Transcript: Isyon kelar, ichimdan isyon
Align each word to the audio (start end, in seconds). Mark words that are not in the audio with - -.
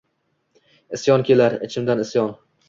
Isyon 0.99 1.25
kelar, 1.27 1.59
ichimdan 1.69 2.03
isyon 2.07 2.35